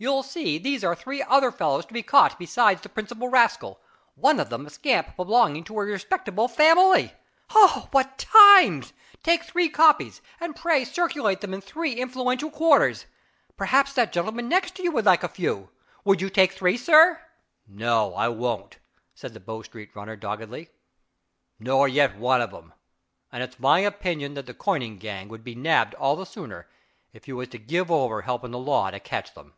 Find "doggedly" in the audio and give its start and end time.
20.14-20.70